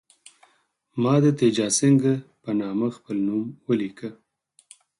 [1.01, 2.13] ما د تیجاسینګه
[2.43, 4.09] په نامه خپل نوم ولیکه.